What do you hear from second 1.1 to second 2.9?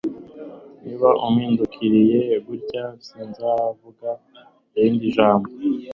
umpindukiriye gutya,